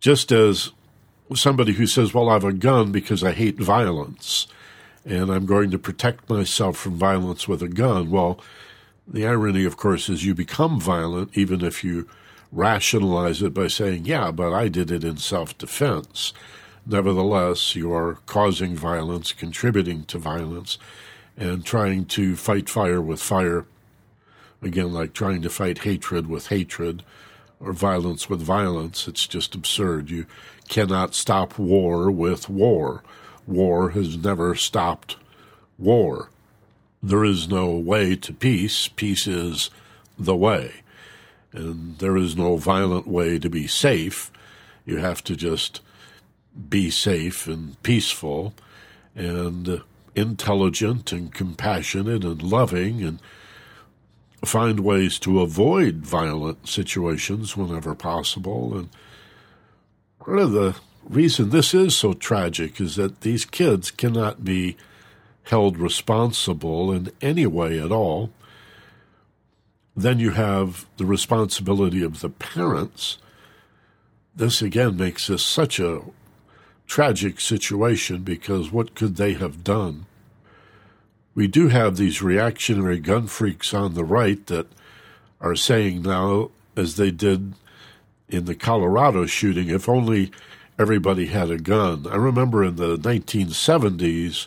Just 0.00 0.30
as 0.30 0.70
somebody 1.34 1.72
who 1.72 1.86
says, 1.86 2.12
Well, 2.12 2.28
I 2.28 2.34
have 2.34 2.44
a 2.44 2.52
gun 2.52 2.92
because 2.92 3.24
I 3.24 3.32
hate 3.32 3.58
violence 3.58 4.46
and 5.04 5.30
I'm 5.30 5.46
going 5.46 5.70
to 5.70 5.78
protect 5.78 6.28
myself 6.28 6.76
from 6.76 6.94
violence 6.96 7.48
with 7.48 7.62
a 7.62 7.68
gun. 7.68 8.10
Well, 8.10 8.38
the 9.08 9.26
irony, 9.26 9.64
of 9.64 9.76
course, 9.76 10.08
is 10.08 10.24
you 10.24 10.34
become 10.34 10.78
violent 10.78 11.36
even 11.36 11.64
if 11.64 11.82
you 11.82 12.06
rationalize 12.52 13.42
it 13.42 13.54
by 13.54 13.66
saying, 13.66 14.04
Yeah, 14.04 14.30
but 14.30 14.52
I 14.52 14.68
did 14.68 14.90
it 14.90 15.04
in 15.04 15.16
self 15.16 15.56
defense. 15.56 16.34
Nevertheless, 16.84 17.74
you 17.74 17.92
are 17.94 18.18
causing 18.26 18.76
violence, 18.76 19.32
contributing 19.32 20.04
to 20.04 20.18
violence, 20.18 20.76
and 21.36 21.64
trying 21.64 22.04
to 22.04 22.36
fight 22.36 22.68
fire 22.68 23.00
with 23.00 23.22
fire 23.22 23.64
Again, 24.62 24.92
like 24.92 25.12
trying 25.12 25.42
to 25.42 25.50
fight 25.50 25.78
hatred 25.78 26.28
with 26.28 26.46
hatred 26.48 27.02
or 27.58 27.72
violence 27.72 28.28
with 28.28 28.40
violence. 28.40 29.08
It's 29.08 29.26
just 29.26 29.54
absurd. 29.54 30.10
You 30.10 30.26
cannot 30.68 31.14
stop 31.14 31.58
war 31.58 32.10
with 32.10 32.48
war. 32.48 33.02
War 33.46 33.90
has 33.90 34.16
never 34.16 34.54
stopped 34.54 35.16
war. 35.78 36.30
There 37.02 37.24
is 37.24 37.48
no 37.48 37.70
way 37.70 38.14
to 38.16 38.32
peace. 38.32 38.86
Peace 38.86 39.26
is 39.26 39.70
the 40.18 40.36
way. 40.36 40.82
And 41.52 41.98
there 41.98 42.16
is 42.16 42.36
no 42.36 42.56
violent 42.56 43.06
way 43.06 43.38
to 43.38 43.50
be 43.50 43.66
safe. 43.66 44.30
You 44.86 44.98
have 44.98 45.22
to 45.24 45.36
just 45.36 45.80
be 46.68 46.90
safe 46.90 47.46
and 47.46 47.80
peaceful 47.82 48.54
and 49.14 49.82
intelligent 50.14 51.12
and 51.12 51.32
compassionate 51.32 52.24
and 52.24 52.42
loving 52.42 53.02
and 53.02 53.20
find 54.44 54.80
ways 54.80 55.18
to 55.20 55.40
avoid 55.40 55.96
violent 55.96 56.68
situations 56.68 57.56
whenever 57.56 57.94
possible. 57.94 58.76
And 58.76 58.88
part 60.18 60.38
of 60.38 60.52
the 60.52 60.76
reason 61.04 61.50
this 61.50 61.74
is 61.74 61.96
so 61.96 62.12
tragic 62.12 62.80
is 62.80 62.96
that 62.96 63.20
these 63.20 63.44
kids 63.44 63.90
cannot 63.90 64.44
be 64.44 64.76
held 65.44 65.78
responsible 65.78 66.92
in 66.92 67.10
any 67.20 67.46
way 67.46 67.78
at 67.78 67.92
all. 67.92 68.30
Then 69.96 70.18
you 70.18 70.30
have 70.30 70.86
the 70.96 71.04
responsibility 71.04 72.02
of 72.02 72.20
the 72.20 72.30
parents. 72.30 73.18
This 74.34 74.62
again 74.62 74.96
makes 74.96 75.26
this 75.26 75.42
such 75.42 75.78
a 75.78 76.02
tragic 76.86 77.40
situation 77.40 78.22
because 78.22 78.72
what 78.72 78.94
could 78.94 79.16
they 79.16 79.34
have 79.34 79.62
done? 79.62 80.06
We 81.34 81.46
do 81.46 81.68
have 81.68 81.96
these 81.96 82.22
reactionary 82.22 82.98
gun 82.98 83.26
freaks 83.26 83.72
on 83.72 83.94
the 83.94 84.04
right 84.04 84.46
that 84.46 84.66
are 85.40 85.56
saying 85.56 86.02
now, 86.02 86.50
as 86.76 86.96
they 86.96 87.10
did 87.10 87.54
in 88.28 88.44
the 88.44 88.54
Colorado 88.54 89.26
shooting, 89.26 89.68
if 89.68 89.88
only 89.88 90.30
everybody 90.78 91.26
had 91.26 91.50
a 91.50 91.58
gun. 91.58 92.06
I 92.10 92.16
remember 92.16 92.64
in 92.64 92.76
the 92.76 92.96
1970s 92.96 94.46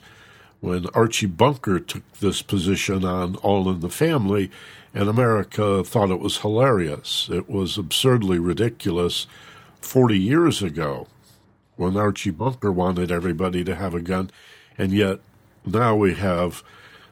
when 0.59 0.87
Archie 0.93 1.27
Bunker 1.27 1.79
took 1.79 2.11
this 2.13 2.41
position 2.41 3.05
on 3.05 3.35
All 3.37 3.69
in 3.69 3.81
the 3.81 3.89
Family, 3.89 4.49
and 4.93 5.09
America 5.09 5.83
thought 5.83 6.09
it 6.09 6.19
was 6.19 6.39
hilarious. 6.39 7.29
It 7.31 7.49
was 7.49 7.77
absurdly 7.77 8.39
ridiculous 8.39 9.27
40 9.81 10.17
years 10.17 10.63
ago 10.63 11.07
when 11.75 11.97
Archie 11.97 12.31
Bunker 12.31 12.71
wanted 12.71 13.11
everybody 13.11 13.63
to 13.63 13.75
have 13.75 13.93
a 13.93 14.01
gun, 14.01 14.31
and 14.77 14.91
yet 14.91 15.19
now 15.67 15.95
we 15.95 16.15
have 16.15 16.63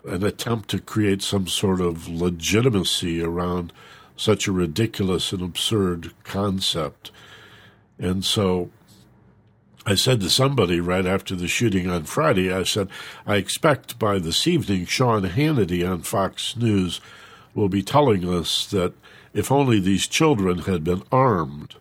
an 0.06 0.24
attempt 0.24 0.70
to 0.70 0.80
create 0.80 1.22
some 1.22 1.48
sort 1.48 1.80
of 1.80 2.08
legitimacy 2.08 3.22
around 3.22 3.72
such 4.16 4.48
a 4.48 4.52
ridiculous 4.52 5.32
and 5.32 5.42
absurd 5.42 6.14
concept. 6.24 7.12
And 7.98 8.24
so 8.24 8.70
I 9.86 9.96
said 9.96 10.22
to 10.22 10.30
somebody 10.30 10.80
right 10.80 11.06
after 11.06 11.36
the 11.36 11.48
shooting 11.48 11.90
on 11.90 12.04
Friday, 12.04 12.52
I 12.54 12.64
said, 12.64 12.90
I 13.26 13.36
expect 13.36 14.00
by 14.00 14.20
this 14.20 14.48
evening 14.48 14.86
Sean 14.86 15.24
Hannity 15.24 15.90
on 15.90 16.02
Fox 16.02 16.56
News 16.56 17.02
will 17.54 17.70
be 17.70 17.84
telling 17.84 18.28
us 18.28 18.66
that 18.68 18.94
if 19.34 19.52
only 19.52 19.80
these 19.80 20.08
children 20.08 20.60
had 20.60 20.84
been 20.84 21.04
armed, 21.12 21.76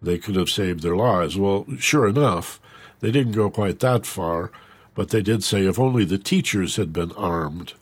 they 0.00 0.18
could 0.18 0.36
have 0.36 0.48
saved 0.48 0.82
their 0.82 0.96
lives. 0.96 1.36
Well, 1.36 1.66
sure 1.78 2.06
enough, 2.06 2.60
they 3.00 3.10
didn't 3.10 3.32
go 3.32 3.50
quite 3.50 3.80
that 3.80 4.06
far. 4.06 4.50
But 4.96 5.10
they 5.10 5.22
did 5.22 5.44
say 5.44 5.66
if 5.66 5.78
only 5.78 6.04
the 6.04 6.18
teachers 6.18 6.74
had 6.74 6.92
been 6.92 7.12
armed. 7.12 7.74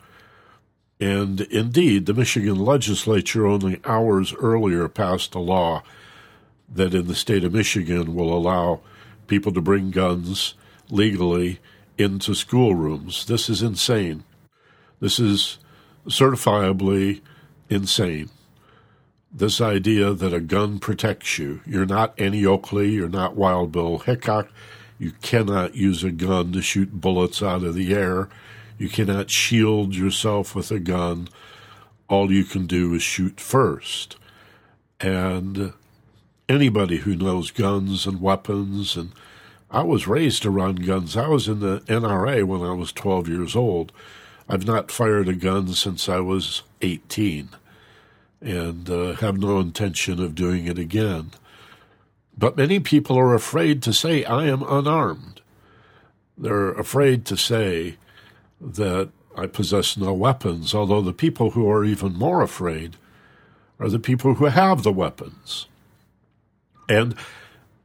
And 1.00 1.40
indeed, 1.42 2.04
the 2.04 2.12
Michigan 2.12 2.56
legislature 2.56 3.46
only 3.46 3.80
hours 3.84 4.34
earlier 4.34 4.88
passed 4.88 5.34
a 5.34 5.38
law 5.38 5.82
that 6.68 6.92
in 6.92 7.06
the 7.06 7.14
state 7.14 7.44
of 7.44 7.54
Michigan 7.54 8.14
will 8.14 8.36
allow 8.36 8.80
people 9.28 9.52
to 9.52 9.60
bring 9.60 9.90
guns 9.90 10.54
legally 10.90 11.60
into 11.96 12.34
schoolrooms. 12.34 13.26
This 13.26 13.48
is 13.48 13.62
insane. 13.62 14.24
This 15.00 15.20
is 15.20 15.58
certifiably 16.06 17.20
insane. 17.70 18.30
This 19.32 19.60
idea 19.60 20.12
that 20.12 20.34
a 20.34 20.40
gun 20.40 20.78
protects 20.80 21.38
you. 21.38 21.60
You're 21.66 21.86
not 21.86 22.18
Annie 22.18 22.46
Oakley, 22.46 22.90
you're 22.90 23.08
not 23.08 23.36
Wild 23.36 23.72
Bill 23.72 23.98
Hickok, 23.98 24.48
you 24.98 25.12
cannot 25.22 25.74
use 25.74 26.04
a 26.04 26.10
gun 26.10 26.52
to 26.52 26.62
shoot 26.62 27.00
bullets 27.00 27.42
out 27.42 27.62
of 27.62 27.74
the 27.74 27.92
air. 27.94 28.28
You 28.78 28.88
cannot 28.88 29.30
shield 29.30 29.94
yourself 29.94 30.54
with 30.54 30.70
a 30.70 30.78
gun. 30.78 31.28
All 32.08 32.30
you 32.30 32.44
can 32.44 32.66
do 32.66 32.94
is 32.94 33.02
shoot 33.02 33.40
first. 33.40 34.16
And 35.00 35.72
anybody 36.48 36.98
who 36.98 37.16
knows 37.16 37.50
guns 37.50 38.06
and 38.06 38.20
weapons, 38.20 38.96
and 38.96 39.12
I 39.70 39.82
was 39.82 40.06
raised 40.06 40.46
around 40.46 40.86
guns. 40.86 41.16
I 41.16 41.28
was 41.28 41.48
in 41.48 41.60
the 41.60 41.80
NRA 41.80 42.44
when 42.44 42.62
I 42.62 42.72
was 42.72 42.92
12 42.92 43.28
years 43.28 43.56
old. 43.56 43.92
I've 44.48 44.66
not 44.66 44.90
fired 44.90 45.28
a 45.28 45.34
gun 45.34 45.68
since 45.68 46.08
I 46.08 46.20
was 46.20 46.62
18 46.82 47.48
and 48.40 48.90
uh, 48.90 49.14
have 49.14 49.38
no 49.38 49.58
intention 49.58 50.22
of 50.22 50.34
doing 50.34 50.66
it 50.66 50.78
again. 50.78 51.30
But 52.36 52.56
many 52.56 52.80
people 52.80 53.18
are 53.18 53.34
afraid 53.34 53.82
to 53.82 53.92
say, 53.92 54.24
I 54.24 54.46
am 54.46 54.62
unarmed. 54.62 55.40
They're 56.36 56.72
afraid 56.72 57.24
to 57.26 57.36
say 57.36 57.96
that 58.60 59.10
I 59.36 59.46
possess 59.46 59.96
no 59.96 60.12
weapons, 60.12 60.74
although 60.74 61.02
the 61.02 61.12
people 61.12 61.50
who 61.50 61.70
are 61.70 61.84
even 61.84 62.14
more 62.14 62.42
afraid 62.42 62.96
are 63.78 63.88
the 63.88 63.98
people 63.98 64.34
who 64.34 64.46
have 64.46 64.82
the 64.82 64.92
weapons. 64.92 65.66
And 66.88 67.14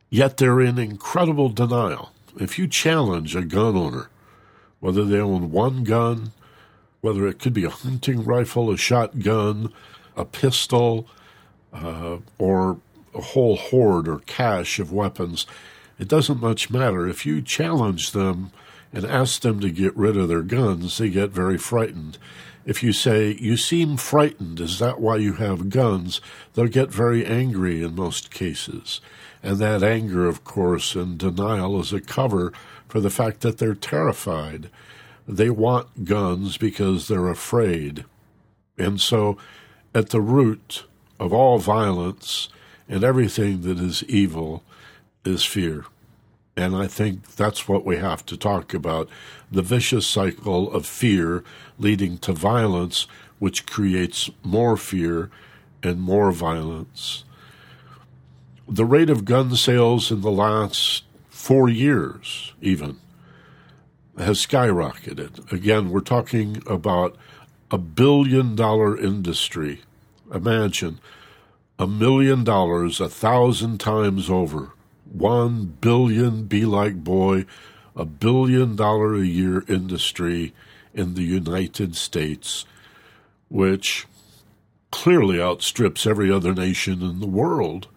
yet 0.09 0.37
they're 0.37 0.61
in 0.61 0.77
incredible 0.77 1.49
denial. 1.49 2.11
If 2.39 2.57
you 2.59 2.67
challenge 2.67 3.35
a 3.35 3.43
gun 3.43 3.75
owner, 3.75 4.09
whether 4.79 5.03
they 5.03 5.19
own 5.19 5.51
one 5.51 5.83
gun, 5.83 6.31
whether 7.01 7.27
it 7.27 7.39
could 7.39 7.53
be 7.53 7.65
a 7.65 7.69
hunting 7.69 8.23
rifle, 8.23 8.71
a 8.71 8.77
shotgun, 8.77 9.73
a 10.15 10.25
pistol, 10.25 11.07
uh, 11.73 12.17
or 12.37 12.79
a 13.13 13.21
whole 13.21 13.55
hoard 13.55 14.07
or 14.07 14.19
cache 14.19 14.79
of 14.79 14.91
weapons, 14.91 15.45
it 15.97 16.07
doesn't 16.07 16.41
much 16.41 16.69
matter. 16.69 17.07
If 17.07 17.25
you 17.25 17.41
challenge 17.41 18.11
them 18.11 18.51
and 18.93 19.05
ask 19.05 19.41
them 19.41 19.59
to 19.59 19.69
get 19.69 19.95
rid 19.95 20.17
of 20.17 20.27
their 20.27 20.41
guns, 20.41 20.97
they 20.97 21.09
get 21.09 21.31
very 21.31 21.57
frightened. 21.57 22.17
If 22.65 22.83
you 22.83 22.93
say, 22.93 23.35
You 23.39 23.57
seem 23.57 23.97
frightened, 23.97 24.59
is 24.59 24.79
that 24.79 24.99
why 24.99 25.17
you 25.17 25.33
have 25.33 25.69
guns? 25.69 26.21
they'll 26.53 26.67
get 26.67 26.91
very 26.91 27.25
angry 27.25 27.83
in 27.83 27.95
most 27.95 28.31
cases. 28.31 29.01
And 29.41 29.57
that 29.57 29.83
anger, 29.83 30.27
of 30.27 30.43
course, 30.43 30.95
and 30.95 31.17
denial 31.17 31.79
is 31.79 31.93
a 31.93 32.01
cover 32.01 32.51
for 32.87 32.99
the 32.99 33.09
fact 33.09 33.41
that 33.41 33.57
they're 33.57 33.75
terrified. 33.75 34.69
They 35.27 35.49
want 35.49 36.05
guns 36.05 36.57
because 36.57 37.07
they're 37.07 37.29
afraid. 37.29 38.05
And 38.77 38.99
so, 38.99 39.37
at 39.93 40.09
the 40.09 40.21
root 40.21 40.85
of 41.19 41.33
all 41.33 41.59
violence 41.59 42.49
and 42.89 43.03
everything 43.03 43.61
that 43.61 43.79
is 43.79 44.03
evil 44.05 44.63
is 45.23 45.45
fear. 45.45 45.85
And 46.57 46.75
I 46.75 46.87
think 46.87 47.35
that's 47.35 47.69
what 47.69 47.85
we 47.85 47.97
have 47.97 48.25
to 48.25 48.35
talk 48.35 48.73
about 48.73 49.07
the 49.49 49.61
vicious 49.61 50.05
cycle 50.05 50.69
of 50.73 50.85
fear 50.85 51.43
leading 51.77 52.17
to 52.17 52.33
violence, 52.33 53.07
which 53.37 53.65
creates 53.65 54.29
more 54.43 54.75
fear 54.75 55.29
and 55.81 56.01
more 56.01 56.31
violence. 56.31 57.23
The 58.67 58.85
rate 58.85 59.09
of 59.09 59.23
gun 59.23 59.55
sales 59.55 60.11
in 60.11 60.21
the 60.21 60.31
last 60.31 61.03
four 61.29 61.69
years, 61.69 62.53
even, 62.61 62.99
has 64.17 64.45
skyrocketed. 64.45 65.51
Again, 65.53 65.89
we're 65.89 66.01
talking 66.01 66.61
about 66.67 67.15
a 67.71 67.77
billion 67.77 68.55
dollar 68.55 68.97
industry. 68.97 69.81
Imagine 70.33 70.99
a 71.79 71.87
million 71.87 72.43
dollars 72.43 72.99
a 72.99 73.07
thousand 73.07 73.79
times 73.79 74.29
over. 74.29 74.73
One 75.09 75.77
billion 75.79 76.43
be 76.43 76.65
like 76.65 77.03
boy, 77.03 77.45
a 77.95 78.05
billion 78.05 78.75
dollar 78.75 79.15
a 79.15 79.25
year 79.25 79.63
industry 79.67 80.53
in 80.93 81.15
the 81.15 81.23
United 81.23 81.95
States, 81.95 82.65
which 83.49 84.05
clearly 84.91 85.39
outstrips 85.39 86.05
every 86.05 86.29
other 86.29 86.53
nation 86.53 87.01
in 87.01 87.21
the 87.21 87.27
world 87.27 87.87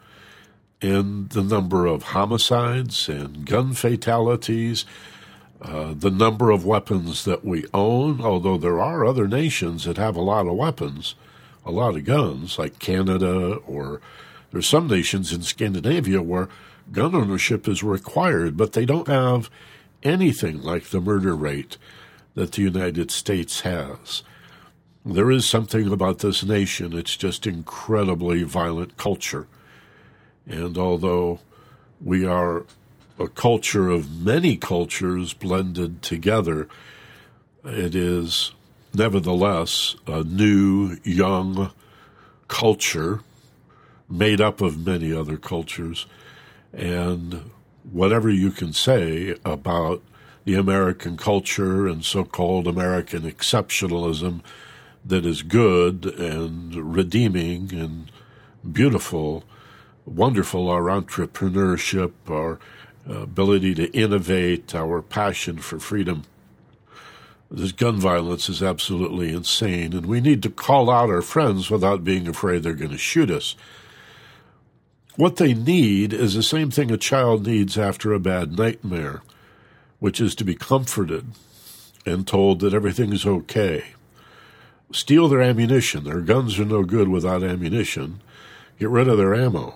in 0.81 1.29
the 1.29 1.43
number 1.43 1.87
of 1.87 2.03
homicides 2.03 3.09
and 3.09 3.47
gun 3.47 3.73
fatalities, 3.73 4.85
uh, 5.61 5.95
the 5.97 6.11
number 6.11 6.51
of 6.51 6.65
weapons 6.65 7.25
that 7.25 7.45
we 7.45 7.65
own, 7.73 8.21
although 8.21 8.59
there 8.59 8.81
are 8.81 9.05
other 9.05 9.29
nations 9.29 9.85
that 9.85 9.97
have 9.97 10.17
a 10.17 10.21
lot 10.21 10.47
of 10.47 10.55
weapons, 10.55 11.15
a 11.65 11.71
lot 11.71 11.97
of 11.97 12.05
guns, 12.05 12.59
like 12.59 12.79
Canada, 12.79 13.55
or 13.67 14.01
there's 14.51 14.67
some 14.67 14.89
nations 14.89 15.33
in 15.33 15.43
Scandinavia 15.43 16.23
where 16.23 16.49
gun 16.91 17.15
ownership 17.15 17.69
is 17.69 17.83
required, 17.83 18.57
but 18.57 18.73
they 18.73 18.85
don't 18.85 19.09
have 19.09 19.51
anything 20.03 20.61
like 20.63 20.85
the 20.85 21.01
murder 21.01 21.35
rate 21.37 21.79
that 22.35 22.53
the 22.53 22.63
United 22.63 23.11
States 23.11 23.61
has. 23.61 24.23
There 25.05 25.31
is 25.31 25.47
something 25.47 25.93
about 25.93 26.21
this 26.21 26.45
nation, 26.45 26.97
it's 26.97 27.17
just 27.17 27.47
incredibly 27.47 28.43
violent 28.43 28.97
culture. 28.97 29.47
And 30.47 30.77
although 30.77 31.41
we 32.01 32.27
are 32.27 32.65
a 33.19 33.29
culture 33.29 33.89
of 33.89 34.25
many 34.25 34.57
cultures 34.57 35.33
blended 35.33 36.03
together, 36.03 36.69
it 37.65 37.95
is 37.95 38.53
nevertheless 38.95 39.97
a 40.07 40.23
new, 40.25 40.99
young 41.05 41.71
culture 42.49 43.21
made 44.09 44.41
up 44.41 44.61
of 44.61 44.87
many 44.87 45.13
other 45.13 45.37
cultures. 45.37 46.07
And 46.73 47.51
whatever 47.91 48.31
you 48.31 48.51
can 48.51 48.73
say 48.73 49.37
about 49.45 50.03
the 50.45 50.55
American 50.55 51.17
culture 51.17 51.87
and 51.87 52.05
so 52.05 52.25
called 52.25 52.67
American 52.67 53.23
exceptionalism 53.23 54.41
that 55.05 55.25
is 55.25 55.43
good 55.43 56.05
and 56.05 56.95
redeeming 56.95 57.73
and 57.73 58.11
beautiful, 58.71 59.45
wonderful, 60.05 60.69
our 60.69 60.85
entrepreneurship, 60.85 62.13
our 62.29 62.59
uh, 63.09 63.23
ability 63.23 63.75
to 63.75 63.91
innovate, 63.91 64.75
our 64.75 65.03
passion 65.03 65.59
for 65.59 65.79
freedom. 65.81 66.25
This 67.55 67.73
gun 67.73 68.01
violence 68.01 68.49
is 68.49 68.63
absolutely 68.63 69.31
insane, 69.31 69.93
and 69.93 70.07
we 70.07 70.23
need 70.23 70.43
to 70.43 70.49
call 70.49 70.89
out 70.89 71.11
our 71.11 71.21
friends 71.21 71.71
without 71.71 72.03
being 72.03 72.27
afraid 72.27 72.63
they're 72.63 72.73
going 72.73 72.93
to 72.93 72.99
shoot 72.99 73.31
us. 73.31 73.57
What 75.17 75.37
they 75.37 75.53
need 75.53 76.15
is 76.15 76.33
the 76.33 76.43
same 76.43 76.71
thing 76.71 76.91
a 76.91 76.97
child 76.97 77.47
needs 77.47 77.77
after 77.77 78.15
a 78.15 78.19
bad 78.19 78.57
nightmare, 78.57 79.21
which 79.99 80.19
is 80.19 80.35
to 80.37 80.45
be 80.45 80.55
comforted 80.55 81.27
and 82.07 82.27
told 82.27 82.61
that 82.61 82.73
everything 82.73 83.13
is 83.13 83.27
okay. 83.27 83.85
Steal 84.91 85.29
their 85.29 85.43
ammunition. 85.43 86.05
Their 86.05 86.23
guns 86.23 86.59
are 86.59 86.65
no 86.65 86.85
good 86.85 87.09
without 87.09 87.43
ammunition. 87.43 88.23
Get 88.79 88.89
rid 88.89 89.09
of 89.09 89.19
their 89.19 89.35
ammo. 89.35 89.75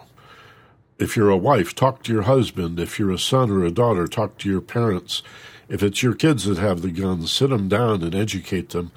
If 0.99 1.15
you're 1.15 1.29
a 1.29 1.37
wife, 1.37 1.75
talk 1.75 2.03
to 2.05 2.13
your 2.13 2.23
husband. 2.23 2.81
If 2.81 2.99
you're 2.99 3.13
a 3.13 3.19
son 3.19 3.51
or 3.51 3.67
a 3.67 3.71
daughter, 3.71 4.07
talk 4.07 4.39
to 4.39 4.49
your 4.49 4.63
parents. 4.63 5.23
If 5.69 5.83
it's 5.83 6.03
your 6.03 6.15
kids 6.15 6.45
that 6.45 6.59
have 6.59 6.83
the 6.83 6.91
guns, 6.91 7.33
sit 7.33 7.51
them 7.51 7.69
down 7.69 8.03
and 8.03 8.15
educate 8.15 8.71
them. 8.71 8.93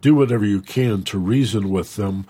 Do 0.00 0.14
whatever 0.14 0.44
you 0.44 0.60
can 0.60 1.02
to 1.04 1.18
reason 1.18 1.70
with 1.70 1.96
them 1.96 2.26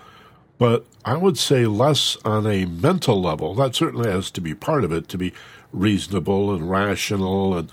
but 0.57 0.85
I 1.05 1.15
would 1.15 1.37
say 1.37 1.65
less 1.65 2.17
on 2.25 2.47
a 2.47 2.65
mental 2.65 3.21
level. 3.21 3.53
That 3.53 3.75
certainly 3.75 4.09
has 4.09 4.31
to 4.31 4.41
be 4.41 4.55
part 4.55 4.83
of 4.83 4.91
it 4.91 5.07
to 5.09 5.17
be 5.17 5.33
reasonable 5.71 6.53
and 6.53 6.69
rational 6.69 7.55
and 7.55 7.71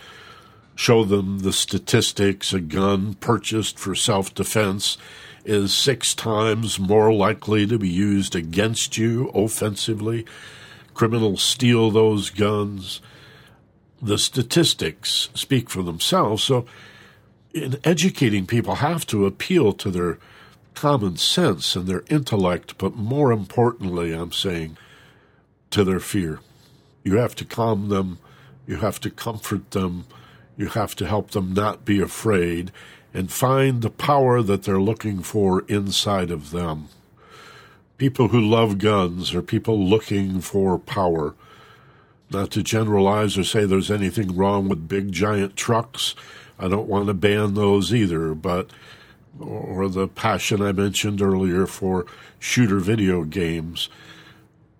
show 0.74 1.05
them 1.05 1.40
the 1.40 1.53
statistics. 1.53 2.53
A 2.53 2.61
gun 2.61 3.14
purchased 3.14 3.79
for 3.79 3.94
self 3.94 4.35
defense 4.35 4.98
is 5.44 5.74
six 5.74 6.14
times 6.14 6.79
more 6.79 7.12
likely 7.12 7.66
to 7.66 7.79
be 7.79 7.88
used 7.88 8.35
against 8.35 8.98
you 8.98 9.29
offensively. 9.29 10.27
Criminals 10.94 11.42
steal 11.42 11.90
those 11.90 12.31
guns. 12.31 13.00
The 14.05 14.19
statistics 14.19 15.31
speak 15.33 15.71
for 15.71 15.83
themselves. 15.83 16.45
So, 16.45 16.67
in 17.55 17.79
educating 17.85 18.47
people, 18.47 18.75
have 18.75 19.07
to 19.07 19.25
appeal 19.25 19.73
to 19.73 19.90
their 19.90 20.19
common 20.75 21.17
sense 21.17 21.75
and 21.75 21.87
their 21.87 22.05
intellect, 22.11 22.77
but 22.77 22.97
more 22.97 23.33
importantly, 23.33 24.12
I'm 24.12 24.33
saying, 24.33 24.77
to 25.71 25.85
their 25.85 26.01
fear. 26.01 26.40
You 27.03 27.17
have 27.17 27.35
to 27.37 27.47
calm 27.47 27.88
them, 27.88 28.19
you 28.67 28.77
have 28.77 29.01
to 29.01 29.11
comfort 29.11 29.71
them, 29.71 30.05
you 30.59 30.67
have 30.67 30.95
to 30.97 31.07
help 31.07 31.31
them 31.31 31.55
not 31.55 31.87
be 31.87 32.03
afraid 32.03 32.73
and 33.14 33.33
find 33.33 33.81
the 33.81 33.88
power 33.88 34.43
that 34.43 34.64
they're 34.64 34.81
looking 34.81 35.23
for 35.23 35.62
inside 35.62 36.31
of 36.31 36.51
them. 36.51 36.88
People 37.97 38.29
who 38.29 38.40
love 38.40 38.77
guns 38.77 39.35
are 39.35 39.40
people 39.40 39.83
looking 39.83 40.43
for 40.43 40.79
power. 40.79 41.35
Not 42.31 42.51
to 42.53 42.63
generalize 42.63 43.39
or 43.39 43.45
say 43.45 43.65
there's 43.65 43.91
anything 43.91 44.35
wrong 44.35 44.69
with 44.69 44.89
big 44.89 45.13
giant 45.13 45.57
trucks. 45.57 46.15
I 46.59 46.69
don't 46.69 46.89
want 46.89 47.07
to 47.07 47.15
ban 47.15 47.55
those 47.55 47.95
either, 47.95 48.35
but 48.35 48.71
or 49.41 49.89
the 49.89 50.09
passion 50.09 50.63
I 50.63 50.73
mentioned 50.73 51.21
earlier 51.21 51.67
for 51.67 52.07
shooter 52.39 52.79
video 52.79 53.25
games. 53.25 53.89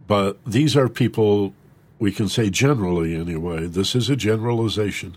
But 0.07 0.43
these 0.45 0.77
are 0.77 0.89
people, 0.89 1.55
we 1.99 2.13
can 2.13 2.29
say 2.29 2.51
generally 2.51 3.17
anyway, 3.17 3.67
this 3.67 3.95
is 3.95 4.11
a 4.11 4.17
generalization. 4.17 5.17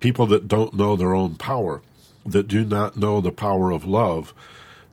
People 0.00 0.26
that 0.26 0.48
don't 0.48 0.74
know 0.74 0.96
their 0.96 1.14
own 1.14 1.36
power, 1.36 1.82
that 2.26 2.48
do 2.48 2.64
not 2.64 2.96
know 2.96 3.20
the 3.20 3.32
power 3.32 3.70
of 3.70 3.84
love. 3.84 4.34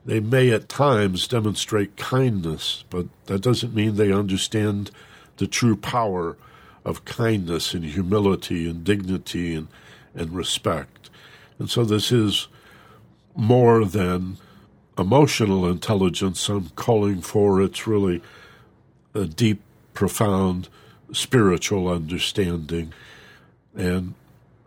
They 0.06 0.20
may 0.20 0.52
at 0.52 0.70
times 0.70 1.28
demonstrate 1.28 1.98
kindness, 1.98 2.84
but 2.90 3.08
that 3.26 3.42
doesn't 3.42 3.76
mean 3.76 3.96
they 3.96 4.12
understand 4.12 4.92
the 5.40 5.48
true 5.48 5.76
power 5.76 6.38
of 6.86 7.06
kindness 7.06 7.74
and 7.74 7.84
humility 7.84 8.70
and 8.70 8.84
dignity 8.84 9.56
and, 9.56 9.68
and 10.14 10.32
respect. 10.32 11.10
And 11.58 11.70
so 11.70 11.84
this 11.84 12.12
is 12.12 12.48
more 13.36 13.86
than 13.86 14.38
emotional 14.98 15.68
intelligence 15.68 16.48
I'm 16.50 16.70
calling 16.70 17.22
for. 17.22 17.62
It's 17.62 17.88
really 17.88 18.22
a 19.14 19.26
deep, 19.26 19.62
profound 19.94 20.70
spiritual 21.12 21.88
understanding. 21.88 22.94
And 23.76 24.14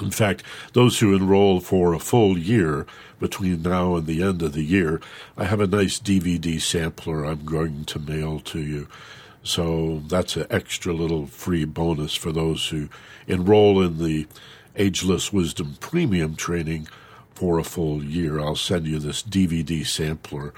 In 0.00 0.10
fact, 0.10 0.42
those 0.72 0.98
who 0.98 1.14
enroll 1.14 1.60
for 1.60 1.94
a 1.94 2.00
full 2.00 2.36
year 2.36 2.86
between 3.20 3.62
now 3.62 3.94
and 3.94 4.06
the 4.06 4.22
end 4.22 4.42
of 4.42 4.52
the 4.52 4.64
year, 4.64 5.00
I 5.36 5.44
have 5.44 5.60
a 5.60 5.68
nice 5.68 6.00
DVD 6.00 6.60
sampler 6.60 7.24
I'm 7.24 7.44
going 7.44 7.84
to 7.86 7.98
mail 8.00 8.40
to 8.40 8.58
you. 8.58 8.88
So 9.44 10.02
that's 10.08 10.36
an 10.36 10.46
extra 10.50 10.92
little 10.92 11.26
free 11.26 11.64
bonus 11.64 12.14
for 12.14 12.32
those 12.32 12.68
who 12.68 12.88
enroll 13.28 13.82
in 13.82 14.02
the 14.02 14.26
Ageless 14.74 15.32
Wisdom 15.32 15.76
Premium 15.78 16.34
training 16.34 16.88
for 17.34 17.58
a 17.58 17.64
full 17.64 18.02
year. 18.02 18.40
I'll 18.40 18.56
send 18.56 18.86
you 18.86 18.98
this 18.98 19.22
DVD 19.22 19.86
sampler. 19.86 20.52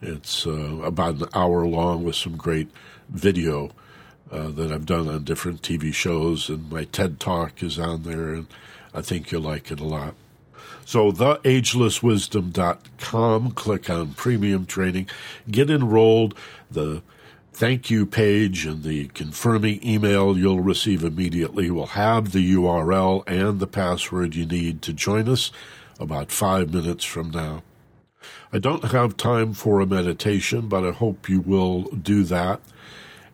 It's 0.00 0.46
uh, 0.46 0.78
about 0.82 1.16
an 1.16 1.28
hour 1.34 1.66
long 1.66 2.04
with 2.04 2.14
some 2.14 2.36
great 2.36 2.70
video 3.08 3.70
uh, 4.30 4.46
that 4.48 4.70
I've 4.70 4.84
done 4.86 5.08
on 5.08 5.24
different 5.24 5.62
TV 5.62 5.92
shows, 5.92 6.48
and 6.48 6.70
my 6.70 6.84
TED 6.84 7.18
Talk 7.18 7.60
is 7.62 7.76
on 7.78 8.02
there, 8.02 8.34
and 8.34 8.46
I 8.94 9.02
think 9.02 9.32
you'll 9.32 9.42
like 9.42 9.70
it 9.70 9.80
a 9.80 9.84
lot. 9.84 10.14
So, 10.84 11.12
theagelesswisdom.com, 11.12 13.50
click 13.52 13.88
on 13.90 14.14
premium 14.14 14.66
training, 14.66 15.08
get 15.50 15.70
enrolled. 15.70 16.34
The 16.70 17.02
thank 17.52 17.90
you 17.90 18.06
page 18.06 18.64
and 18.66 18.84
the 18.84 19.08
confirming 19.08 19.86
email 19.86 20.38
you'll 20.38 20.60
receive 20.60 21.02
immediately 21.02 21.70
will 21.70 21.86
have 21.88 22.32
the 22.32 22.54
URL 22.54 23.24
and 23.26 23.58
the 23.58 23.66
password 23.66 24.36
you 24.36 24.46
need 24.46 24.80
to 24.82 24.92
join 24.92 25.28
us 25.28 25.50
about 25.98 26.30
five 26.30 26.72
minutes 26.72 27.04
from 27.04 27.30
now. 27.30 27.64
I 28.52 28.58
don't 28.58 28.84
have 28.84 29.16
time 29.16 29.52
for 29.52 29.80
a 29.80 29.86
meditation, 29.86 30.68
but 30.68 30.84
I 30.84 30.90
hope 30.90 31.28
you 31.28 31.40
will 31.40 31.82
do 31.82 32.24
that. 32.24 32.60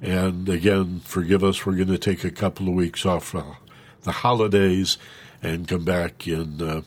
And 0.01 0.49
again, 0.49 1.01
forgive 1.05 1.43
us, 1.43 1.65
we're 1.65 1.77
going 1.77 1.89
to 1.89 1.99
take 1.99 2.25
a 2.25 2.31
couple 2.31 2.69
of 2.69 2.75
weeks 2.75 3.07
off 3.07 3.35
uh, 3.35 3.55
the 4.03 4.13
holidays 4.13 4.99
and 5.43 5.69
come 5.69 5.85
back 5.85 6.27
in 6.27 6.61
uh, 6.61 6.83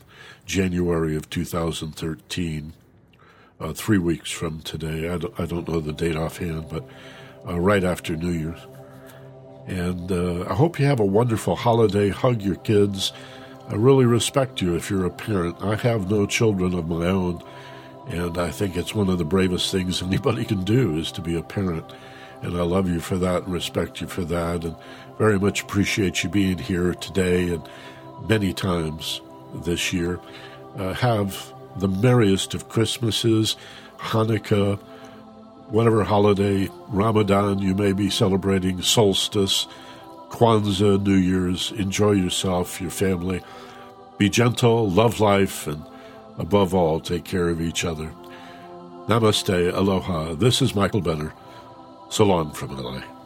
January 0.46 1.16
of 1.16 1.28
2013, 1.30 2.72
uh, 3.60 3.72
three 3.72 3.98
weeks 3.98 4.30
from 4.30 4.60
today. 4.60 5.08
I 5.08 5.18
don't, 5.18 5.40
I 5.40 5.46
don't 5.46 5.68
know 5.68 5.80
the 5.80 5.92
date 5.92 6.16
offhand, 6.16 6.68
but 6.68 6.88
uh, 7.46 7.58
right 7.58 7.84
after 7.84 8.16
New 8.16 8.30
Year's. 8.30 8.60
And 9.66 10.10
uh, 10.10 10.48
I 10.48 10.54
hope 10.54 10.78
you 10.78 10.86
have 10.86 11.00
a 11.00 11.04
wonderful 11.04 11.56
holiday. 11.56 12.08
Hug 12.08 12.40
your 12.40 12.56
kids. 12.56 13.12
I 13.68 13.74
really 13.74 14.06
respect 14.06 14.62
you 14.62 14.74
if 14.74 14.90
you're 14.90 15.04
a 15.04 15.10
parent. 15.10 15.56
I 15.60 15.74
have 15.76 16.10
no 16.10 16.24
children 16.24 16.72
of 16.72 16.88
my 16.88 17.06
own, 17.06 17.42
and 18.08 18.38
I 18.38 18.50
think 18.50 18.76
it's 18.76 18.94
one 18.94 19.08
of 19.08 19.18
the 19.18 19.24
bravest 19.24 19.70
things 19.70 20.02
anybody 20.02 20.44
can 20.44 20.64
do 20.64 20.96
is 20.96 21.12
to 21.12 21.20
be 21.20 21.36
a 21.36 21.42
parent. 21.42 21.92
And 22.42 22.56
I 22.56 22.62
love 22.62 22.88
you 22.88 23.00
for 23.00 23.16
that 23.18 23.44
and 23.44 23.52
respect 23.52 24.00
you 24.00 24.06
for 24.06 24.24
that, 24.24 24.64
and 24.64 24.76
very 25.18 25.38
much 25.38 25.62
appreciate 25.62 26.22
you 26.22 26.30
being 26.30 26.58
here 26.58 26.94
today 26.94 27.50
and 27.50 27.68
many 28.28 28.52
times 28.52 29.20
this 29.64 29.92
year. 29.92 30.20
Uh, 30.76 30.94
have 30.94 31.52
the 31.76 31.88
merriest 31.88 32.54
of 32.54 32.68
Christmases, 32.68 33.56
Hanukkah, 33.98 34.78
whatever 35.68 36.04
holiday, 36.04 36.68
Ramadan 36.88 37.58
you 37.58 37.74
may 37.74 37.92
be 37.92 38.10
celebrating, 38.10 38.80
solstice, 38.82 39.66
Kwanzaa, 40.30 41.02
New 41.02 41.14
Year's. 41.14 41.72
Enjoy 41.72 42.12
yourself, 42.12 42.80
your 42.80 42.90
family. 42.90 43.42
Be 44.18 44.28
gentle, 44.28 44.88
love 44.88 45.20
life, 45.20 45.66
and 45.66 45.82
above 46.38 46.74
all, 46.74 47.00
take 47.00 47.24
care 47.24 47.48
of 47.48 47.60
each 47.60 47.84
other. 47.84 48.10
Namaste, 49.06 49.74
aloha. 49.74 50.34
This 50.34 50.62
is 50.62 50.74
Michael 50.74 51.00
Benner. 51.00 51.32
So 52.10 52.24
long 52.24 52.52
from 52.52 52.76
LA. 52.76 53.17